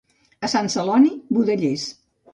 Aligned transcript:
A 0.47 0.49
Sant 0.53 0.71
Celoni, 0.77 1.11
budellers. 1.39 1.85